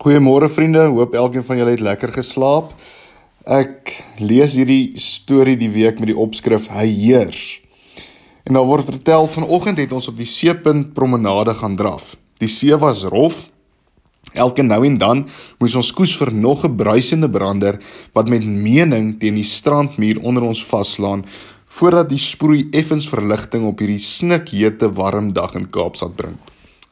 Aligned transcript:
Goeiemôre 0.00 0.48
vriende, 0.48 0.86
hoop 0.88 1.12
elkeen 1.12 1.44
van 1.44 1.58
julle 1.60 1.74
het 1.74 1.82
lekker 1.84 2.08
geslaap. 2.14 2.70
Ek 3.44 3.90
lees 4.16 4.54
hierdie 4.56 4.96
storie 4.96 5.58
die 5.60 5.68
week 5.74 5.98
met 6.00 6.08
die 6.08 6.16
opskrif 6.16 6.70
Hy 6.72 6.86
heers. 6.88 7.42
En 8.48 8.56
daar 8.56 8.64
word 8.64 8.88
vertel 8.88 9.28
vanoggend 9.28 9.82
het 9.82 9.92
ons 9.92 10.08
op 10.08 10.16
die 10.16 10.24
seepunt 10.24 10.94
promenade 10.96 11.52
gaan 11.58 11.76
draf. 11.76 12.14
Die 12.40 12.48
see 12.48 12.78
was 12.80 13.02
rof. 13.12 13.42
Elke 14.32 14.64
nou 14.64 14.78
en 14.88 14.96
dan 14.96 15.20
moes 15.60 15.76
ons 15.76 15.92
koes 15.92 16.14
vir 16.16 16.32
nog 16.32 16.64
'n 16.64 16.80
bruisende 16.80 17.28
brander 17.28 17.76
wat 18.16 18.32
met 18.32 18.40
mening 18.40 19.20
teen 19.20 19.36
die 19.36 19.44
strandmuur 19.44 20.22
onder 20.24 20.42
ons 20.48 20.64
vaslaan 20.64 21.26
voordat 21.66 22.08
die 22.08 22.18
sproei 22.18 22.68
effens 22.72 23.08
verligting 23.08 23.66
op 23.66 23.78
hierdie 23.78 24.00
snikhete 24.00 24.88
warm 24.94 25.32
dag 25.32 25.54
in 25.54 25.68
Kaapstad 25.68 26.16
bring. 26.16 26.38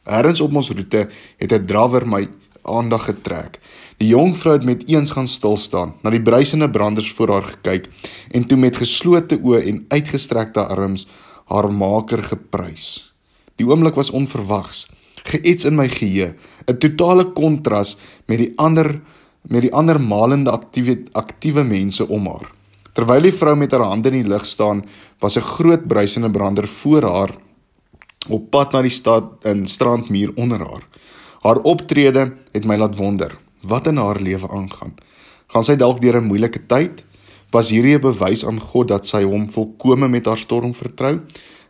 Herrens 0.05 0.41
op 0.41 0.53
ons 0.53 0.69
roete 0.69 1.09
het 1.37 1.51
'n 1.51 1.65
drawer 1.65 2.05
my 2.07 2.27
aandag 2.69 3.05
getrek. 3.09 3.59
Die 3.97 4.11
jong 4.13 4.35
vrou 4.37 4.53
het 4.55 4.65
met 4.65 4.85
eens 4.87 5.11
gaan 5.11 5.27
stil 5.27 5.57
staan, 5.57 5.93
na 6.01 6.09
die 6.09 6.21
bruisende 6.21 6.69
branders 6.69 7.11
voor 7.13 7.33
haar 7.33 7.47
gekyk 7.51 7.89
en 8.31 8.45
toe 8.47 8.57
met 8.57 8.77
geslote 8.77 9.39
oë 9.43 9.63
en 9.71 9.85
uitgestrekte 9.89 10.63
arms 10.65 11.07
haar 11.49 11.71
maker 11.73 12.23
geprys. 12.23 13.13
Die 13.59 13.67
oomblik 13.67 13.97
was 13.99 14.13
onverwags, 14.15 14.85
geets 15.27 15.65
in 15.67 15.75
my 15.75 15.89
geheue, 15.89 16.35
'n 16.67 16.77
totale 16.77 17.25
kontras 17.33 17.97
met 18.27 18.39
die 18.39 18.53
ander 18.55 19.01
met 19.47 19.61
die 19.61 19.73
ander 19.73 19.99
malende 20.01 20.51
aktiewe 20.51 21.03
aktiewe 21.13 21.63
mense 21.63 22.07
om 22.07 22.27
haar. 22.27 22.51
Terwyl 22.93 23.21
die 23.21 23.33
vrou 23.33 23.55
met 23.55 23.71
haar 23.71 23.87
hande 23.87 24.09
in 24.09 24.23
die 24.23 24.29
lug 24.29 24.45
staan, 24.45 24.83
was 25.19 25.37
'n 25.37 25.41
groot 25.41 25.87
bruisende 25.87 26.31
brander 26.31 26.67
voor 26.67 27.03
haar 27.03 27.31
op 28.29 28.49
pad 28.49 28.71
na 28.71 28.81
die 28.81 28.91
stad 28.91 29.45
in 29.45 29.67
strandmuur 29.67 30.31
onder 30.35 30.59
haar. 30.59 30.88
Haar 31.43 31.61
optrede 31.63 32.33
het 32.51 32.65
my 32.65 32.75
laat 32.75 32.95
wonder 32.95 33.37
wat 33.61 33.87
in 33.87 33.97
haar 33.97 34.19
lewe 34.21 34.47
aangaan. 34.49 34.95
Gaan 35.47 35.63
sy 35.63 35.75
dalk 35.75 36.01
deur 36.01 36.21
'n 36.21 36.27
moeilike 36.27 36.65
tyd? 36.67 37.05
Was 37.51 37.69
hierdie 37.69 37.95
'n 37.95 38.01
bewys 38.01 38.45
aan 38.45 38.59
God 38.59 38.87
dat 38.87 39.07
sy 39.07 39.23
hom 39.23 39.49
volkome 39.49 40.07
met 40.07 40.25
haar 40.25 40.37
storm 40.37 40.73
vertrou? 40.73 41.19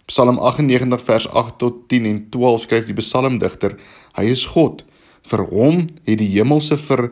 Psalm 0.05 0.37
98 0.37 1.01
vers 1.01 1.29
8 1.29 1.57
tot 1.57 1.87
10 1.87 2.05
en 2.05 2.29
12 2.29 2.61
skryf 2.61 2.85
die 2.85 2.97
psalmdigter: 2.97 3.77
Hy 4.17 4.23
is 4.23 4.45
God. 4.45 4.83
Vir 5.21 5.45
hom 5.51 5.85
het 6.03 6.17
die 6.17 6.31
hemelse 6.33 6.77
ver, 6.77 7.11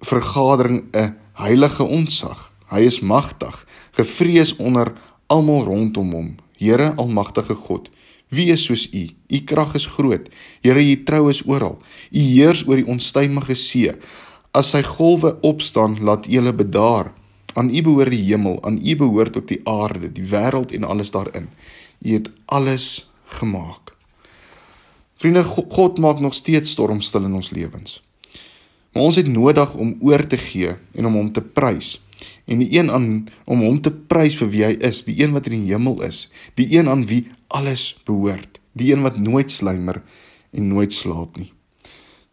vergadering 0.00 0.84
'n 0.92 1.16
heilige 1.32 1.84
onsag. 1.84 2.52
Hy 2.70 2.80
is 2.80 3.00
magtig, 3.00 3.66
gevrees 3.92 4.56
onder 4.56 4.92
almal 5.26 5.64
rondom 5.64 6.12
hom. 6.12 6.36
Here 6.58 6.94
almagtige 6.96 7.54
God, 7.54 7.88
Wie 8.28 8.50
is 8.52 8.66
soos 8.68 8.88
U? 8.92 9.04
U 9.08 9.38
krag 9.48 9.74
is 9.74 9.86
groot. 9.86 10.28
Here, 10.60 10.80
U 10.80 10.96
trou 11.04 11.28
is 11.30 11.42
oral. 11.46 11.78
U 12.12 12.20
heers 12.20 12.64
oor 12.68 12.80
die 12.80 12.88
onstuimige 12.88 13.56
see. 13.56 13.92
As 14.52 14.72
sy 14.74 14.82
golwe 14.84 15.36
opstaan, 15.46 15.96
laat 16.04 16.28
U 16.28 16.34
hulle 16.36 16.52
bedaar. 16.52 17.12
Aan 17.56 17.72
U 17.72 17.82
behoort 17.82 18.12
die 18.12 18.24
hemel, 18.28 18.58
aan 18.62 18.80
U 18.84 18.96
behoort 18.96 19.36
ook 19.40 19.48
die 19.48 19.62
aarde, 19.68 20.12
die 20.12 20.26
wêreld 20.28 20.74
en 20.76 20.84
alles 20.84 21.12
daarin. 21.14 21.48
U 22.04 22.12
het 22.12 22.28
alles 22.46 23.08
gemaak. 23.40 23.94
Vriende, 25.18 25.42
God 25.44 25.98
maak 25.98 26.20
nog 26.20 26.34
steeds 26.34 26.70
stormstil 26.76 27.24
in 27.26 27.34
ons 27.34 27.50
lewens. 27.50 27.98
Maar 28.92 29.02
ons 29.02 29.16
het 29.16 29.26
nodig 29.26 29.74
om 29.74 29.96
oor 30.00 30.22
te 30.26 30.38
gee 30.38 30.76
en 30.94 31.08
om 31.08 31.16
hom 31.18 31.32
te 31.32 31.42
prys 31.42 31.96
en 32.46 32.58
die 32.58 32.70
een 32.78 32.90
aan 32.90 33.28
om 33.44 33.60
hom 33.60 33.80
te 33.82 33.90
prys 33.90 34.36
vir 34.40 34.50
wie 34.52 34.64
hy 34.64 34.74
is, 34.84 35.04
die 35.04 35.22
een 35.22 35.32
wat 35.32 35.46
in 35.46 35.60
die 35.60 35.72
hemel 35.72 36.02
is, 36.02 36.28
die 36.54 36.68
een 36.74 36.88
aan 36.88 37.06
wie 37.06 37.26
alles 37.48 37.92
behoort, 38.04 38.58
die 38.72 38.92
een 38.92 39.02
wat 39.02 39.18
nooit 39.18 39.50
sluimer 39.50 40.02
en 40.52 40.68
nooit 40.68 40.92
slaap 40.92 41.36
nie. 41.36 41.52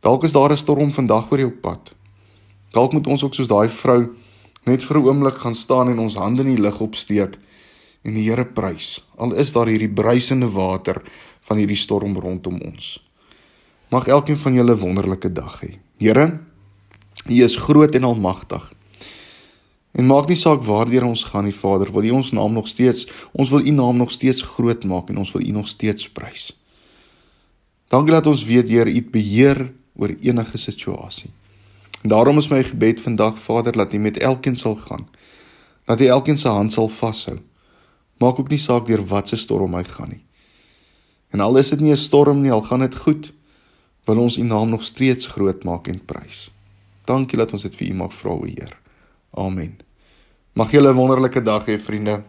Dalk 0.05 0.23
is 0.23 0.33
daar 0.33 0.51
'n 0.51 0.57
storm 0.57 0.91
vandag 0.91 1.31
oor 1.31 1.39
jou 1.39 1.51
pad. 1.51 1.93
Dalk 2.71 2.93
moet 2.93 3.07
ons 3.07 3.23
ook 3.23 3.33
soos 3.33 3.47
daai 3.47 3.69
vrou 3.69 4.15
net 4.65 4.83
vir 4.83 4.97
'n 4.97 5.05
oomblik 5.05 5.33
gaan 5.33 5.55
staan 5.55 5.89
en 5.89 5.99
ons 5.99 6.15
hande 6.15 6.41
in 6.41 6.55
die 6.55 6.61
lug 6.61 6.81
opsteek 6.81 7.37
en 8.03 8.13
die 8.13 8.29
Here 8.29 8.45
prys. 8.45 9.05
Al 9.17 9.33
is 9.33 9.51
daar 9.51 9.67
hierdie 9.67 9.89
bruisende 9.89 10.49
water 10.51 11.01
van 11.41 11.57
hierdie 11.57 11.79
storm 11.79 12.17
rondom 12.17 12.61
ons. 12.61 12.99
Mag 13.89 14.07
elkeen 14.07 14.37
van 14.37 14.53
julle 14.53 14.77
wonderlike 14.77 15.33
dag 15.33 15.61
hê. 15.61 15.77
Here, 15.97 16.39
U 17.29 17.43
is 17.43 17.55
groot 17.55 17.95
en 17.95 18.03
almagtig. 18.03 18.74
En 19.95 20.05
maak 20.05 20.27
nie 20.27 20.35
saak 20.35 20.63
waardeur 20.67 21.05
ons 21.07 21.23
gaan 21.23 21.45
nie, 21.47 21.55
Vader, 21.55 21.91
wil 21.95 22.03
U 22.03 22.17
ons 22.17 22.33
naam 22.35 22.53
nog 22.53 22.67
steeds, 22.67 23.07
ons 23.31 23.49
wil 23.49 23.63
U 23.63 23.71
naam 23.71 23.97
nog 23.97 24.11
steeds 24.11 24.43
groot 24.43 24.83
maak 24.83 25.09
en 25.09 25.21
ons 25.23 25.31
wil 25.31 25.45
U 25.47 25.51
nog 25.55 25.69
steeds 25.71 26.09
prys. 26.11 26.49
Dankie 27.87 28.11
dat 28.11 28.27
ons 28.27 28.43
weet 28.43 28.67
Heer, 28.69 28.91
U 28.91 29.03
beheer 29.11 29.61
oor 29.95 30.11
enige 30.19 30.59
situasie. 30.59 31.31
En 32.03 32.11
daarom 32.11 32.37
is 32.37 32.51
my 32.51 32.59
gebed 32.63 32.99
vandag, 33.01 33.39
Vader, 33.39 33.71
dat 33.71 33.93
U 33.93 33.97
met 33.97 34.19
elkeen 34.19 34.55
sal 34.55 34.75
gaan. 34.75 35.07
Dat 35.87 36.01
U 36.01 36.05
elkeen 36.05 36.37
se 36.37 36.51
hand 36.51 36.75
sal 36.75 36.89
vashou. 36.91 37.39
Maak 38.19 38.39
ook 38.39 38.51
nie 38.51 38.59
saak 38.59 38.87
deur 38.87 39.05
watse 39.07 39.37
storm 39.37 39.75
hy 39.75 39.83
gaan 39.83 40.11
nie. 40.11 40.23
En 41.31 41.39
al 41.39 41.57
is 41.57 41.69
dit 41.69 41.79
nie 41.79 41.91
'n 41.91 41.97
storm 41.97 42.41
nie, 42.41 42.51
al 42.51 42.61
gaan 42.61 42.79
dit 42.79 42.95
goed, 42.95 43.33
wil 44.05 44.19
ons 44.19 44.37
U 44.37 44.43
naam 44.43 44.69
nog 44.69 44.83
steeds 44.83 45.27
groot 45.27 45.63
maak 45.63 45.87
en 45.87 46.05
prys. 46.05 46.51
Dankie 47.05 47.37
dat 47.37 47.53
ons 47.53 47.61
dit 47.61 47.75
vir 47.75 47.87
U 47.87 47.93
mag 47.93 48.13
vra, 48.13 48.29
o 48.29 48.45
Heer. 48.45 48.79
Amen. 49.31 49.84
Mag 50.57 50.71
julle 50.71 50.89
'n 50.89 50.95
wonderlike 50.95 51.41
dag 51.43 51.65
hê, 51.67 51.75
vriende. 51.77 52.23